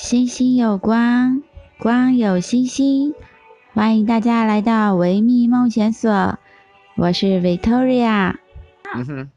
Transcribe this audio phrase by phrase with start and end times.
[0.00, 1.42] 星星有光，
[1.80, 3.16] 光有星星，
[3.74, 6.38] 欢迎大家来到维密梦想所，
[6.96, 8.36] 我是 Victoria。
[8.94, 9.30] 嗯哼，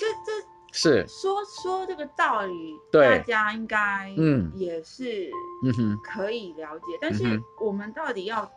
[0.00, 1.06] 这这是。
[1.06, 3.06] 说说这个道理，对。
[3.06, 5.30] 大家应该嗯也是
[5.66, 5.72] 嗯。
[5.74, 5.98] 哼。
[6.02, 8.50] 可以了解，但嗯是我们到底要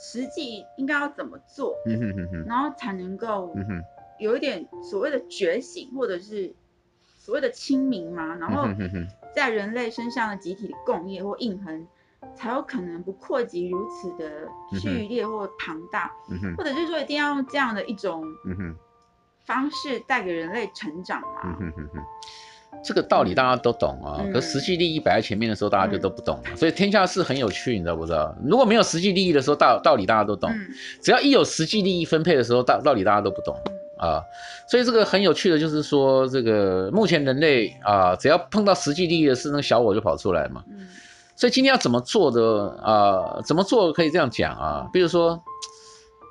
[0.00, 2.44] 实际应该要怎么做，嗯哼哼哼。
[2.46, 3.82] 然后才能够嗯哼。
[4.18, 6.54] 有一点所谓的觉醒，或者是
[7.24, 8.68] 所谓的清明嘛，然后
[9.34, 11.86] 在人类身上的集体的共业或印痕，
[12.36, 14.46] 才有可能不扩及如此的
[14.78, 18.22] 剧烈或庞大，嗯或者是说一定要用这样的一种
[19.46, 21.56] 方式带给人类成长嘛？
[21.60, 24.30] 嗯哼哼哼，这个道理大家都懂啊，嗯。
[24.30, 26.54] 可实际利益摆在前面的时候，大家就都不懂了。
[26.54, 28.36] 所以天下事很有趣，你知道不知道？
[28.44, 30.68] 如果没有实际利益的时候，道道理大家都懂；嗯。
[31.00, 33.56] 只要一有实际利益分配的时候，道道理大家都不懂
[34.04, 34.22] 啊。
[34.68, 40.62] 所以这个很有趣的，就是说，这个目前人类啊，只要碰到实际利益的事，那个小我就跑出来嘛。
[40.68, 40.86] 嗯
[41.36, 43.40] 所以今天要怎么做的啊？
[43.44, 44.88] 怎么做可以这样讲啊？
[44.92, 45.42] 比如说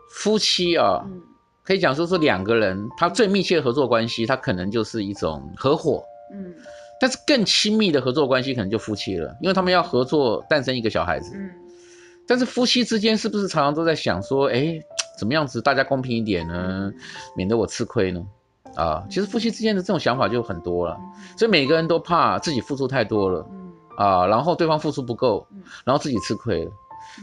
[0.10, 1.02] 夫妻啊。
[1.06, 1.22] 嗯
[1.66, 6.54] 可以讲说是两个人，他最密切的合作关系，他可能就是一种合伙，嗯
[7.00, 11.32] 但是更亲密的合作关系可能就夫妻了，因为他们要合作诞生一个小孩子。
[11.38, 11.50] 嗯
[12.28, 14.78] 但是夫妻之间是不是常常都在想说，哎，
[15.18, 16.92] 怎么样子大家公平一点呢？
[17.36, 18.26] 免得我吃亏呢？
[18.76, 20.98] 啊，其实夫妻之间的这种想法就很多了，
[21.38, 25.46] 所以每个人都怕自己付出太多了嗯啊，然后对方付出不够，
[25.86, 26.72] 然后自己吃亏了。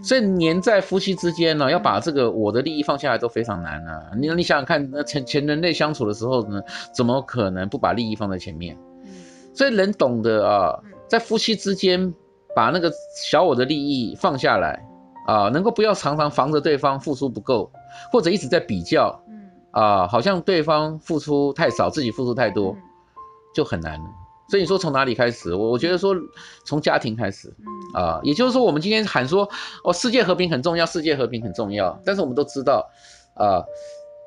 [0.04, 4.10] 所以黏在夫妻之间呢，要把这个我的利益放下来都非常难啊。
[4.16, 6.62] 你你想想看，那前前人类相处的时候呢，
[6.94, 8.76] 怎么可能不把利益放在前面？
[9.04, 9.10] 嗯
[9.52, 12.14] 所以人懂得啊，在夫妻之间
[12.54, 14.80] 把那个小我的利益放下来
[15.26, 17.70] 啊，能够不要常常防着对方付出不够，
[18.12, 22.82] 或者一直在比较嗯啊，好像对方付出太少，自己付出太多，嗯
[23.54, 24.04] 就很难了。
[24.48, 25.54] 所以你说从哪里开始？
[25.54, 26.14] 我我觉得说
[26.64, 27.54] 从家庭开始。
[27.58, 29.48] 嗯啊，也就是说，我们今天喊说
[29.82, 32.00] 哦，世界和平很重要，世界和平很重要。
[32.04, 32.88] 但是我们都知道，
[33.34, 33.64] 啊，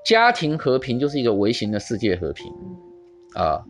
[0.06, 2.52] 家庭和平就是一个微型的世界和平
[3.38, 3.64] 嗯啊。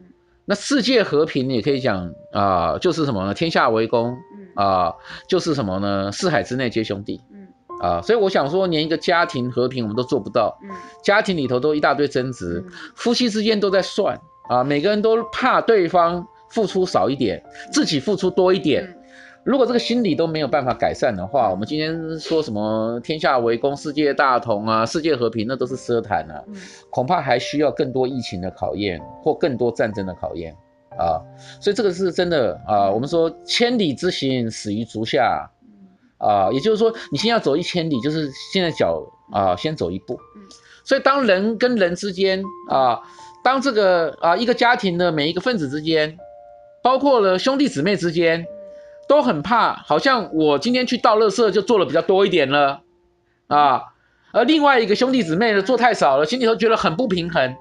[0.46, 3.36] 那世界和平也可以讲啊，就是什么呢？
[3.36, 4.94] 天下为公嗯啊，
[5.28, 6.12] 就是什么呢？
[6.12, 7.43] 四海之内皆兄弟嗯
[7.84, 8.02] 啊。
[8.02, 10.70] 所以我想说，连一个家庭和平我们都做不到，嗯
[11.04, 18.84] 家庭里头都一大堆争执，嗯夫妻之间都在算啊，每个人都怕对方付出少一点，自己付出多一点。
[18.86, 19.00] 嗯
[19.46, 26.56] 如果这个心理都没有办法改善的话，我们今天说什么天下为公、世界大同啊、世界和平，那都是奢谈啊，嗯
[26.90, 30.56] 恐怕还需要更多疫情的考验或更多战争的考验
[30.98, 31.20] 啊。
[31.60, 32.90] 所以这个是真的啊。
[32.90, 35.46] 我们说千里之行，始于足下
[36.24, 40.18] 啊，也就是说你先要走一千里，就是现在脚啊先走一步。
[40.84, 43.02] 所以当人跟人之间啊，
[43.44, 46.18] 当这个啊一个家庭的每一个分子之间，
[46.82, 48.46] 包括了兄弟姊妹之间。
[49.06, 52.84] 都很怕，好像我今天去倒垃圾就做了比较多一点了，
[53.48, 53.82] 啊，
[54.32, 57.54] 而另外一个兄弟姊妹呢做太少了，心里头觉得很不平衡。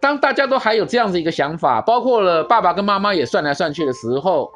[0.00, 4.50] 当大家都还有这样子一个想法，包括了爸爸跟妈妈也算来算去的时候，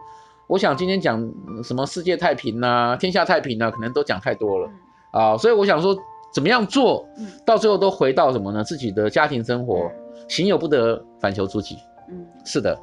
[0.53, 1.19] 我想今天讲
[1.65, 4.71] 什么世界太平呐、啊、天下太平呐、啊，可能都讲太多了
[5.11, 5.97] 啊，所以我想说，
[6.31, 7.09] 怎么样做
[7.47, 8.63] 到最后都回到什么呢？
[8.63, 9.91] 自己的家庭生活，
[10.29, 11.79] 行有不得，反求诸己。
[12.11, 12.79] 嗯，是的。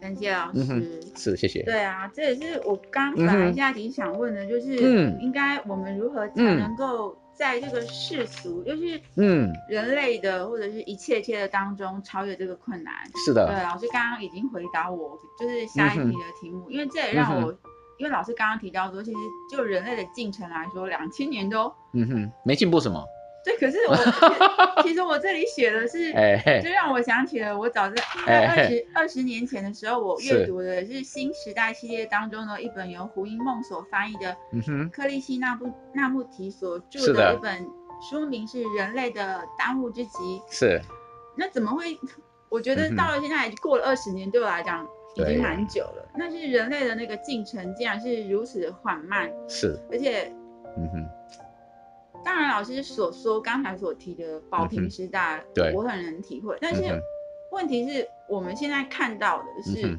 [0.00, 1.62] 感谢老师，是谢谢。
[1.64, 9.50] 对啊，这也是我刚本来现在挺想问的，就是嗯，应该我们如何才能够在这个世俗，就是嗯。
[9.66, 12.92] 人类的或者是一切一切的当中超越这个困难。
[13.24, 17.50] 是的，对，老师刚刚已经回答我，就是下一题的题目，因为这也让我，
[17.98, 19.16] 因为老师刚刚提到说，其实
[19.50, 22.32] 就人类的进程来说，两千年都嗯哼。
[22.44, 23.02] 没进步什么。
[23.44, 23.96] 对，可是我
[24.82, 26.12] 其实我这里写的是，
[26.62, 34.36] 就让我想起了我早在二十二十年前的时候，我阅读的是《新时代》系列当中的一本由胡因梦所翻译的，
[34.90, 37.66] 克利希那布纳穆提所著的一本
[38.10, 40.10] 书名是《人类的当务之急》。
[40.50, 40.80] 是。
[41.36, 41.96] 那怎么会？
[42.50, 46.10] 我觉得到了现在已经过了二十年，对我来讲已经蛮久了。
[46.16, 49.30] 那是人类的那个进程竟然是如此的缓慢。
[49.48, 49.78] 是。
[49.90, 50.30] 而且，
[50.76, 51.06] 嗯哼。
[52.24, 56.56] 当然，老师所说刚才所提的宝瓶时代，对，我很能体会。
[56.60, 56.82] 但是
[57.52, 59.98] 问题是我们现在看到的是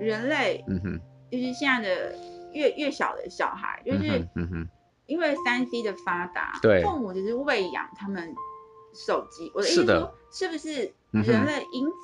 [0.00, 1.00] 人类，嗯哼，
[1.30, 2.14] 就是现在的
[2.52, 4.26] 越越小的小孩，就是
[5.06, 8.34] 因为三 C 的发达，对，父母只是喂养他们
[8.94, 9.50] 手机。
[9.54, 11.94] 我的意思说，是不是人类因此，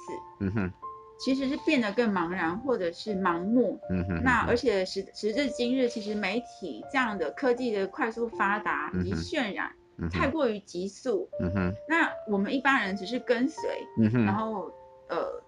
[0.40, 0.72] 嗯哼，
[1.19, 3.78] 其实是变得更茫然，或者是盲目？
[3.90, 9.70] 嗯哼，那而且时时至今日，其实媒体这样的科技的快速发达以及渲染。
[10.11, 13.62] 太过于急速，嗯哼，那我们一般人只是跟随，
[14.00, 14.69] 嗯哼，然后
[15.08, 15.40] 呃，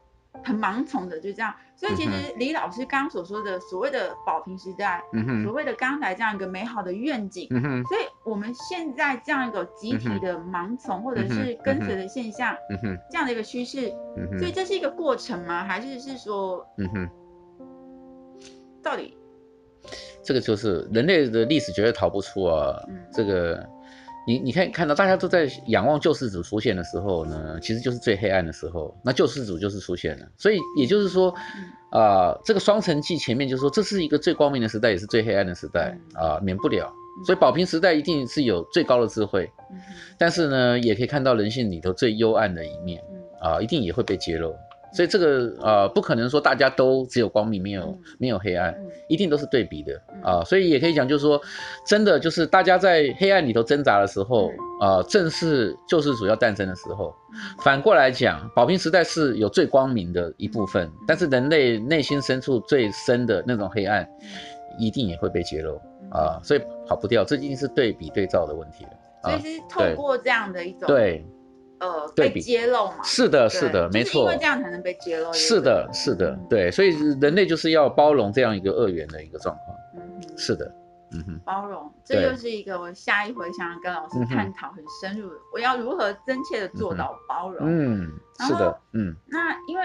[0.44, 1.54] 很盲从的就这样。
[1.74, 5.02] 所以其实李老师刚刚所说的所谓的保平时代，
[5.44, 12.56] 所谓的刚才这样一个美好的愿景，所以我们现在这样一个集体的盲从或者是跟随的现象，
[13.10, 13.92] 这样的一个趋势，
[14.38, 15.64] 所以这是一个过程吗？
[15.64, 17.08] 还是是说，嗯哼，
[18.82, 19.14] 到底？
[20.22, 23.68] 这个就是人类的历史绝对逃不出啊，嗯、这个。
[24.26, 28.92] 你你可以看到，大家都在仰望救世主出现的时候呢，其实就是最黑暗的时候。
[29.04, 31.30] 那救世主就是出现了，所以也就是说，
[31.90, 36.92] 啊、呃，这个双城记前面就是说，这是一个最光明的时代，也是最黑暗的时代啊、呃，免不了。
[37.24, 39.50] 所以宝瓶时代一定是有最高的智慧，
[40.18, 43.00] 但是呢，也可以看到人性里头最幽暗的一面
[43.40, 44.54] 啊、呃，一定也会被揭露。
[44.96, 48.74] 所以这个呃不可能说大家都只有光明没有、嗯、没有黑暗，
[49.10, 50.44] 一定都是对比的啊、呃。
[50.46, 51.38] 所以也可以讲，就是说，
[51.86, 54.48] 真的就是大家在黑暗里头挣扎的时候
[54.80, 57.14] 啊、呃，正是救世主要诞生的时候。
[57.62, 64.08] 反过来讲，宝瓶时代是有最光明的一部分，但是人类内心深处最深的那种黑暗，
[64.78, 65.76] 一定也会被揭露
[66.10, 66.40] 啊、呃。
[66.42, 68.90] 所以跑不掉，这一定是对比对照的问题了。
[69.22, 71.22] 所以是透过这样的一种对。
[71.80, 73.02] 呃，被揭露嘛？
[73.02, 75.32] 是的，是的，没错，因为这样才能被揭露。
[75.32, 76.88] 是的，是的，对，所以
[77.20, 79.76] 人类就是要包容这样一个二元的一个状况。
[79.96, 80.72] 嗯，是的，
[81.12, 87.66] 嗯哼，包容，这就是一个我下一回想要跟老师探讨很深入的，我要如何真切的做到包容。
[87.68, 89.84] 嗯，是的，嗯，那因为。